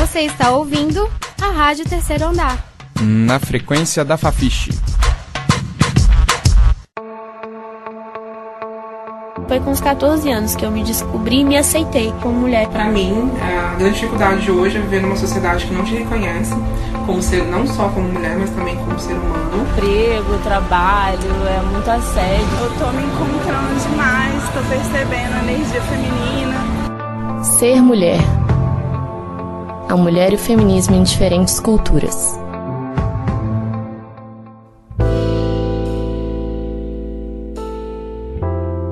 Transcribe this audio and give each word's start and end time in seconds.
Você 0.00 0.20
está 0.20 0.50
ouvindo 0.52 1.06
a 1.42 1.50
Rádio 1.50 1.84
Terceiro 1.84 2.24
Andar. 2.24 2.58
Na 3.02 3.38
frequência 3.38 4.02
da 4.02 4.16
Fafiche. 4.16 4.70
Foi 9.46 9.60
com 9.60 9.70
os 9.70 9.80
14 9.80 10.30
anos 10.30 10.56
que 10.56 10.64
eu 10.64 10.70
me 10.70 10.82
descobri 10.82 11.40
e 11.40 11.44
me 11.44 11.58
aceitei 11.58 12.14
como 12.22 12.40
mulher. 12.40 12.66
Para 12.68 12.86
mim, 12.86 13.30
a 13.42 13.74
grande 13.74 13.94
dificuldade 13.96 14.40
de 14.40 14.50
hoje 14.50 14.78
é 14.78 14.80
viver 14.80 15.02
numa 15.02 15.16
sociedade 15.16 15.66
que 15.66 15.74
não 15.74 15.84
te 15.84 15.94
reconhece 15.94 16.54
como 17.04 17.22
ser 17.22 17.44
não 17.44 17.66
só 17.66 17.90
como 17.90 18.08
mulher, 18.08 18.38
mas 18.38 18.48
também 18.50 18.76
como 18.76 18.98
ser 18.98 19.12
humano. 19.12 19.66
Emprego, 19.70 20.38
trabalho, 20.42 21.30
é 21.46 21.60
muito 21.70 21.90
assédio. 21.90 22.46
Eu 22.58 22.70
tô 22.78 22.90
me 22.92 23.02
encontrando 23.02 23.78
demais, 23.86 24.42
tô 24.54 24.62
percebendo 24.62 25.34
a 25.34 25.42
energia 25.42 25.82
feminina. 25.82 27.44
Ser 27.44 27.82
mulher. 27.82 28.18
A 29.90 29.96
mulher 29.96 30.30
e 30.30 30.36
o 30.36 30.38
feminismo 30.38 30.94
em 30.94 31.02
diferentes 31.02 31.58
culturas. 31.58 32.38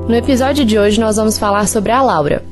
No 0.08 0.16
episódio 0.16 0.64
de 0.64 0.76
hoje 0.76 0.98
nós 0.98 1.14
vamos 1.14 1.38
falar 1.38 1.68
sobre 1.68 1.92
a 1.92 2.02
Laura, 2.02 2.42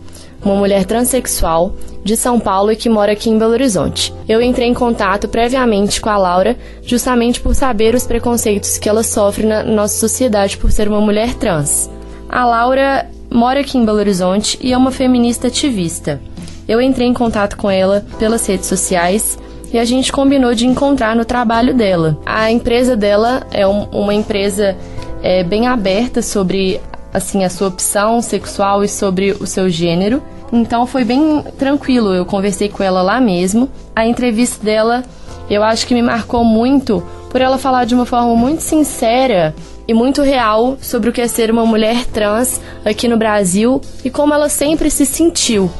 uma 0.45 0.55
mulher 0.55 0.85
transexual 0.85 1.75
de 2.05 2.17
São 2.17 2.39
Paulo 2.39 2.71
e 2.71 2.77
que 2.77 2.89
mora 2.89 3.11
aqui 3.11 3.29
em 3.29 3.37
Belo 3.37 3.51
Horizonte. 3.51 4.15
Eu 4.29 4.41
entrei 4.41 4.69
em 4.69 4.75
contato 4.75 5.27
previamente 5.27 6.01
com 6.01 6.09
a 6.09 6.17
Laura 6.17 6.57
justamente 6.85 7.41
por 7.41 7.53
saber 7.53 7.97
os 7.97 8.07
preconceitos 8.07 8.79
que 8.79 8.89
ela 8.89 9.03
sofre 9.03 9.45
na 9.45 9.65
nossa 9.65 9.99
sociedade 9.99 10.57
por 10.57 10.71
ser 10.71 10.87
uma 10.87 11.01
mulher 11.01 11.35
trans. 11.35 11.91
A 12.29 12.45
Laura 12.45 13.11
mora 13.29 13.59
aqui 13.59 13.77
em 13.77 13.85
Belo 13.85 13.99
Horizonte 13.99 14.57
e 14.63 14.73
é 14.73 14.77
uma 14.77 14.93
feminista 14.93 15.49
ativista. 15.49 16.21
Eu 16.69 16.81
entrei 16.81 17.07
em 17.07 17.15
contato 17.15 17.57
com 17.57 17.71
ela 17.71 18.05
pelas 18.19 18.45
redes 18.47 18.67
sociais 18.67 19.39
e 19.73 19.79
a 19.79 19.85
gente 19.85 20.13
combinou 20.13 20.55
de 20.55 20.67
encontrar 20.67 21.15
no 21.15 21.25
trabalho 21.25 21.75
dela. 21.75 22.19
A 22.27 22.51
empresa 22.51 22.97
dela 22.97 23.47
é 23.53 23.67
um, 23.67 23.85
uma 23.85 24.15
empresa 24.15 24.77
é, 25.23 25.45
bem 25.45 25.67
aberta 25.67 26.23
sobre 26.23 26.81
assim 27.13 27.45
a 27.45 27.51
sua 27.51 27.69
opção 27.69 28.21
sexual 28.21 28.83
e 28.83 28.89
sobre 28.89 29.33
o 29.33 29.47
seu 29.47 29.69
gênero. 29.69 30.23
Então 30.53 30.87
foi 30.87 31.05
bem 31.05 31.43
tranquilo, 31.59 32.15
eu 32.15 32.25
conversei 32.25 32.69
com 32.69 32.83
ela 32.83 33.01
lá 33.03 33.21
mesmo. 33.21 33.69
A 33.95 34.07
entrevista 34.07 34.65
dela, 34.65 35.05
eu 35.49 35.63
acho 35.63 35.87
que 35.87 35.95
me 35.95 36.03
marcou 36.03 36.45
muito 36.45 37.03
por 37.31 37.41
ela 37.41 37.59
falar 37.59 37.85
de 37.85 37.95
uma 37.95 38.07
forma 38.07 38.35
muito 38.35 38.63
sincera 38.63 39.55
e 39.87 39.95
muito 39.95 40.23
real 40.23 40.77
sobre 40.81 41.11
o 41.11 41.13
que 41.13 41.21
é 41.21 41.29
ser 41.29 41.51
uma 41.51 41.65
mulher 41.65 42.07
trans 42.07 42.61
aqui 42.85 43.07
no 43.07 43.17
Brasil 43.17 43.81
e 44.05 44.11
como 44.11 44.35
ela 44.35 44.49
sempre 44.49 44.91
se 44.91 45.07
sentiu 45.07 45.71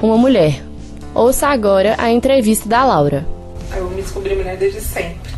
uma 0.00 0.16
mulher. 0.16 0.62
Ouça 1.14 1.48
agora 1.48 1.94
a 1.98 2.10
entrevista 2.10 2.68
da 2.68 2.84
Laura. 2.84 3.26
Eu 3.76 3.90
me 3.90 4.02
descobri 4.02 4.34
mulher 4.34 4.56
desde 4.56 4.80
sempre. 4.80 5.32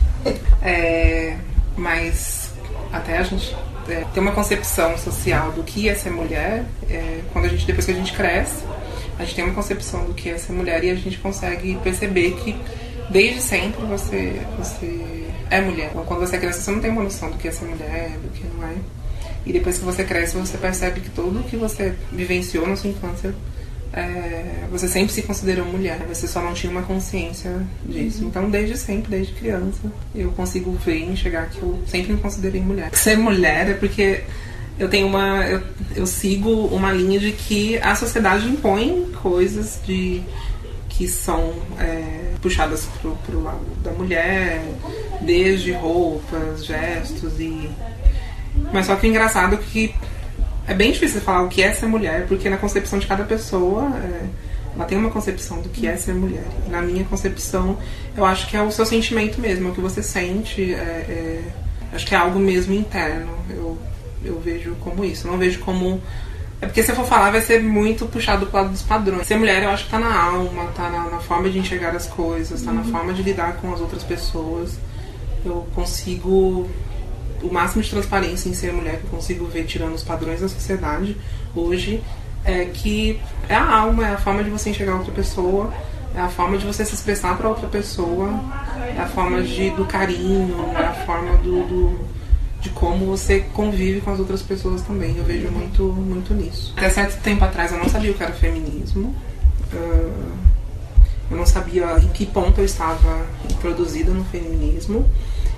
É, 0.63 1.37
mas 1.77 2.51
até 2.93 3.19
a 3.19 3.23
gente 3.23 3.55
é, 3.89 4.05
ter 4.15 4.21
uma 4.21 4.33
concepção 4.33 4.97
social 4.97 5.53
do 5.53 5.63
que 5.63 5.89
é 5.89 5.95
ser 5.95 6.11
mulher, 6.11 6.65
é, 6.89 7.21
quando 7.33 7.47
a 7.47 7.49
gente 7.49 7.67
depois 7.67 7.85
que 7.85 7.93
a 7.93 7.95
gente 7.95 8.13
cresce, 8.13 8.63
a 9.19 9.25
gente 9.25 9.35
tem 9.35 9.45
uma 9.45 9.55
concepção 9.55 10.05
do 10.05 10.15
que 10.15 10.31
é 10.31 10.39
ser 10.39 10.53
mulher 10.53 10.83
e 10.85 10.91
a 10.91 10.95
gente 10.95 11.19
consegue 11.19 11.77
perceber 11.83 12.33
que 12.43 12.57
desde 13.11 13.41
sempre 13.41 13.85
você 13.85 14.41
você 14.59 15.27
é 15.51 15.61
mulher. 15.61 15.91
Quando 16.07 16.21
você 16.21 16.39
cresce, 16.39 16.63
você 16.63 16.71
não 16.71 16.81
tem 16.81 16.91
uma 16.91 17.03
noção 17.03 17.31
do 17.31 17.37
que 17.37 17.49
é 17.49 17.51
ser 17.51 17.67
mulher, 17.67 18.11
do 18.23 18.31
que 18.31 18.45
não 18.57 18.67
é. 18.67 18.75
E 19.47 19.53
depois 19.53 19.79
que 19.79 19.85
você 19.85 20.05
cresce, 20.05 20.37
você 20.37 20.57
percebe 20.57 21.01
que 21.01 21.11
tudo 21.11 21.45
que 21.45 21.57
você 21.57 21.95
vivenciou 22.11 22.67
na 22.67 22.77
sua 22.77 22.91
infância 22.91 23.35
é, 23.97 24.67
você 24.71 24.89
sempre 24.89 25.13
se 25.13 25.23
considerou 25.23 25.65
mulher, 25.65 25.99
você 26.09 26.27
só 26.27 26.43
não 26.43 26.53
tinha 26.53 26.71
uma 26.71 26.83
consciência 26.83 27.65
disso. 27.87 28.23
Uhum. 28.23 28.29
Então, 28.29 28.51
desde 28.51 28.77
sempre, 28.77 29.11
desde 29.11 29.33
criança, 29.35 29.81
eu 30.13 30.33
consigo 30.33 30.73
ver 30.85 30.99
e 30.99 31.13
enxergar 31.13 31.49
que 31.49 31.63
eu 31.63 31.81
sempre 31.87 32.13
me 32.13 32.19
considerei 32.19 32.61
mulher. 32.61 32.91
Ser 32.93 33.17
mulher 33.17 33.71
é 33.71 33.75
porque 33.75 34.25
eu 34.79 34.89
tenho 34.89 35.07
uma. 35.07 35.47
Eu, 35.47 35.63
eu 35.95 36.07
sigo 36.07 36.51
uma 36.67 36.91
linha 36.91 37.21
de 37.21 37.31
que 37.31 37.79
a 37.79 37.95
sociedade 37.95 38.49
impõe 38.49 39.13
coisas 39.23 39.79
de 39.87 40.23
que 40.89 41.07
são 41.07 41.55
é, 41.79 42.33
puxadas 42.43 42.87
pro, 43.01 43.17
pro 43.27 43.43
lado 43.43 43.65
da 43.83 43.93
mulher, 43.93 44.61
desde 45.21 45.71
roupas, 45.71 46.65
gestos 46.65 47.39
e. 47.39 47.71
Mas 48.73 48.87
só 48.87 48.97
que 48.97 49.07
o 49.07 49.11
engraçado 49.11 49.55
é 49.55 49.59
que 49.59 49.95
é 50.67 50.75
bem 50.75 50.93
difícil 50.93 51.21
falar 51.21 51.43
o 51.43 51.49
que 51.49 51.63
é 51.63 51.73
ser 51.73 51.87
mulher, 51.87 52.27
porque 52.27 52.49
na 52.49 52.57
concepção 52.57 52.99
de 52.99 53.07
cada 53.07 53.25
pessoa, 53.25 53.93
é, 53.97 54.27
ela 54.75 54.85
tem 54.85 54.97
uma 54.97 55.11
concepção 55.11 55.61
do 55.61 55.69
que 55.69 55.87
é 55.87 55.97
ser 55.97 56.15
mulher. 56.15 56.45
Na 56.69 56.81
minha 56.81 57.05
concepção, 57.05 57.79
eu 58.17 58.25
acho 58.25 58.49
que 58.49 58.57
é 58.57 58.63
o 58.63 58.71
seu 58.71 58.87
sentimento 58.87 59.41
mesmo, 59.41 59.69
é 59.69 59.71
o 59.71 59.75
que 59.75 59.81
você 59.81 60.03
sente, 60.03 60.73
é, 60.73 60.77
é, 60.77 61.43
acho 61.93 62.07
que 62.07 62.15
é 62.15 62.19
algo 62.19 62.39
mesmo 62.39 62.75
interno. 62.75 63.33
Eu, 63.51 63.79
eu 64.25 64.41
vejo 64.41 64.75
como 64.77 65.05
isso, 65.05 65.27
não 65.27 65.39
vejo 65.39 65.61
como. 65.61 66.01
É 66.61 66.67
porque 66.67 66.83
se 66.83 66.91
eu 66.91 66.97
for 66.97 67.05
falar, 67.05 67.31
vai 67.31 67.43
ser 67.43 67.63
muito 67.63 68.07
puxado 68.07 68.47
pro 68.47 68.57
lado 68.57 68.71
dos 68.71 68.83
padrões. 68.83 69.27
Ser 69.27 69.37
mulher, 69.37 69.63
eu 69.63 69.71
acho 69.71 69.85
que 69.85 69.91
tá 69.91 69.99
na 69.99 70.19
alma, 70.19 70.65
tá 70.75 70.89
na, 70.89 71.11
na 71.11 71.19
forma 71.19 71.51
de 71.51 71.59
enxergar 71.59 71.95
as 71.95 72.07
coisas, 72.07 72.63
tá 72.63 72.71
uhum. 72.71 72.79
na 72.79 72.85
forma 72.85 73.13
de 73.13 73.23
lidar 73.23 73.57
com 73.57 73.73
as 73.73 73.81
outras 73.81 74.03
pessoas. 74.03 74.79
Eu 75.45 75.67
consigo 75.75 76.67
o 77.43 77.53
máximo 77.53 77.83
de 77.83 77.91
transparência 77.91 78.49
em 78.49 78.55
ser 78.55 78.73
mulher 78.73 78.99
que 78.99 79.05
eu 79.05 79.11
consigo 79.11 79.45
ver 79.47 79.65
tirando 79.65 79.95
os 79.95 80.03
padrões 80.03 80.41
da 80.41 80.49
sociedade 80.49 81.17
hoje 81.55 82.03
é 82.45 82.67
que 82.67 83.21
é 83.49 83.55
a 83.55 83.77
alma, 83.77 84.07
é 84.07 84.13
a 84.13 84.19
forma 84.19 84.45
de 84.45 84.51
você 84.51 84.71
enxergar 84.71 84.97
outra 84.97 85.13
pessoa, 85.13 85.73
é 86.15 86.21
a 86.21 86.29
forma 86.29 86.59
de 86.59 86.67
você 86.67 86.85
se 86.85 86.95
expressar 86.95 87.37
para 87.37 87.49
outra 87.49 87.67
pessoa, 87.69 88.29
é 88.97 89.01
a 89.01 89.07
forma 89.07 89.43
de, 89.43 89.71
do 89.71 89.85
carinho, 89.87 90.73
é 90.77 90.85
a 90.85 90.93
forma 90.93 91.37
do, 91.39 91.67
do, 91.67 92.01
de 92.61 92.69
como 92.71 93.07
você 93.07 93.41
convive 93.53 94.01
com 94.01 94.11
as 94.11 94.19
outras 94.19 94.43
pessoas 94.43 94.83
também. 94.83 95.17
Eu 95.17 95.25
vejo 95.25 95.49
muito, 95.51 95.85
muito 95.85 96.35
nisso. 96.35 96.73
Até 96.77 96.91
certo 96.91 97.21
tempo 97.23 97.45
atrás 97.45 97.73
eu 97.73 97.79
não 97.79 97.89
sabia 97.89 98.11
o 98.11 98.15
que 98.15 98.23
era 98.23 98.33
feminismo. 98.33 99.15
Uh, 99.73 100.35
eu 101.31 101.37
não 101.37 101.47
sabia 101.47 101.99
em 101.99 102.09
que 102.09 102.27
ponto 102.27 102.61
eu 102.61 102.65
estava 102.65 103.27
introduzida 103.51 104.13
no 104.13 104.25
feminismo. 104.27 105.11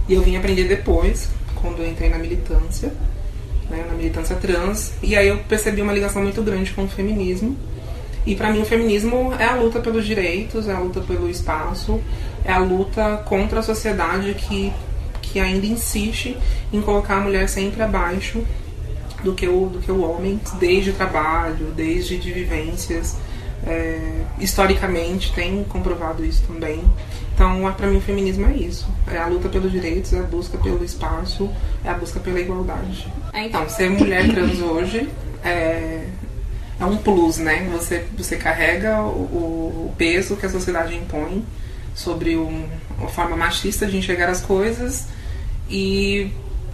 E 0.09 0.15
eu 0.15 0.23
vim 0.23 0.37
aprender 0.37 0.69
depois, 0.69 1.29
quando 1.61 1.83
eu 1.83 1.89
entrei 1.89 2.09
na 2.09 2.19
militância, 2.19 2.93
né, 3.69 3.85
na 3.89 3.95
militância 3.95 4.37
trans, 4.37 4.93
e 5.03 5.17
aí 5.17 5.29
eu 5.29 5.39
percebi 5.49 5.83
uma 5.83 5.93
ligação 5.93 6.23
muito 6.23 6.43
grande 6.43 6.73
com 6.73 6.85
o 6.85 6.89
feminismo. 6.89 7.57
E 8.25 8.35
para 8.35 8.51
mim 8.51 8.61
o 8.61 8.65
feminismo 8.65 9.33
é 9.39 9.45
a 9.45 9.55
luta 9.55 9.79
pelos 9.81 10.05
direitos, 10.05 10.69
é 10.69 10.73
a 10.73 10.81
luta 10.81 11.01
pelo 11.01 11.31
espaço, 11.31 12.01
é 12.45 12.53
a 12.53 12.59
luta 12.59 13.23
contra 13.25 13.61
a 13.61 13.63
sociedade 13.63 14.35
que, 14.35 14.73
que 15.23 15.39
ainda 15.39 15.67
insiste 15.67 16.37
em 16.73 16.81
colocar 16.81 17.19
a 17.19 17.21
mulher 17.21 17.49
sempre 17.49 17.83
abaixo 17.83 18.45
do 19.23 19.33
que 19.33 19.47
o, 19.47 19.67
do 19.67 19.79
que 19.79 19.91
o 19.91 20.03
homem, 20.03 20.41
desde 20.59 20.93
trabalho, 20.93 21.73
desde 21.75 22.19
de 22.19 22.33
vivências. 22.33 23.17
É, 23.65 24.23
historicamente 24.39 25.33
tem 25.33 25.65
comprovado 25.65 26.25
isso 26.25 26.43
também. 26.47 26.83
Então, 27.35 27.73
para 27.77 27.87
mim, 27.87 27.99
o 27.99 28.01
feminismo 28.01 28.47
é 28.47 28.55
isso. 28.55 28.89
É 29.11 29.19
a 29.19 29.27
luta 29.27 29.49
pelos 29.49 29.71
direitos, 29.71 30.13
é 30.13 30.21
a 30.21 30.23
busca 30.23 30.57
pelo 30.59 30.83
espaço, 30.85 31.51
é 31.85 31.91
a 31.91 31.95
busca 31.95 32.19
pela 32.19 32.41
igualdade. 32.41 33.07
É, 33.33 33.45
então, 33.45 33.69
ser 33.69 33.91
mulher 33.91 34.27
trans 34.33 34.59
hoje 34.61 35.09
é, 35.45 36.07
é 36.81 36.85
um 36.85 36.97
plus, 36.97 37.39
né? 37.39 37.69
Você, 37.73 38.07
você 38.17 38.37
carrega 38.37 39.03
o, 39.03 39.89
o 39.89 39.95
peso 39.99 40.37
que 40.37 40.47
a 40.47 40.51
sociedade 40.51 40.95
impõe 40.95 41.45
sobre 41.95 42.37
um, 42.37 42.67
uma 42.99 43.09
forma 43.09 43.37
machista 43.37 43.87
de 43.87 43.97
enxergar 43.97 44.29
as 44.29 44.41
coisas 44.41 45.07
e 45.69 46.31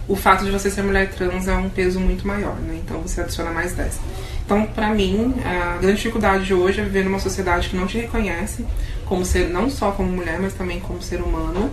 o 0.07 0.15
fato 0.15 0.43
de 0.43 0.51
você 0.51 0.69
ser 0.69 0.83
mulher 0.83 1.09
trans 1.11 1.47
é 1.47 1.55
um 1.55 1.69
peso 1.69 1.99
muito 1.99 2.27
maior, 2.27 2.55
né? 2.55 2.79
Então 2.83 2.99
você 3.01 3.21
adiciona 3.21 3.51
mais 3.51 3.73
10. 3.73 3.99
Então, 4.45 4.65
para 4.65 4.89
mim, 4.89 5.33
a 5.45 5.77
grande 5.77 5.97
dificuldade 5.97 6.45
de 6.45 6.53
hoje 6.53 6.81
é 6.81 6.83
viver 6.83 7.05
numa 7.05 7.19
sociedade 7.19 7.69
que 7.69 7.75
não 7.75 7.87
te 7.87 7.97
reconhece 7.97 8.65
como 9.05 9.23
ser, 9.23 9.49
não 9.49 9.69
só 9.69 9.91
como 9.91 10.09
mulher, 10.11 10.39
mas 10.41 10.53
também 10.53 10.79
como 10.79 11.01
ser 11.01 11.21
humano, 11.21 11.71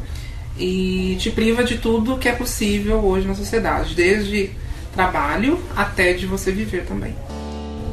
e 0.56 1.16
te 1.18 1.30
priva 1.30 1.64
de 1.64 1.78
tudo 1.78 2.18
que 2.18 2.28
é 2.28 2.32
possível 2.32 2.98
hoje 3.04 3.26
na 3.26 3.34
sociedade, 3.34 3.94
desde 3.94 4.50
trabalho 4.94 5.58
até 5.76 6.12
de 6.12 6.26
você 6.26 6.52
viver 6.52 6.84
também. 6.84 7.14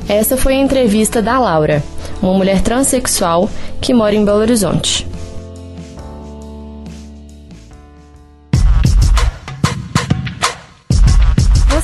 Essa 0.08 0.38
foi 0.38 0.54
a 0.54 0.62
entrevista 0.62 1.22
da 1.22 1.40
Laura, 1.40 1.84
uma 2.22 2.34
mulher 2.34 2.62
transexual 2.62 3.50
que 3.82 3.94
mora 3.94 4.16
em 4.16 4.24
Belo 4.24 4.40
Horizonte. 4.40 5.08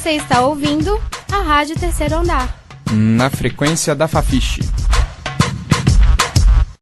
Você 0.03 0.17
está 0.17 0.41
ouvindo 0.41 0.99
a 1.31 1.37
Rádio 1.37 1.77
Terceiro 1.79 2.15
Andar 2.15 2.53
na 2.91 3.29
frequência 3.29 3.95
da 3.95 4.05
Fafiche. 4.05 4.59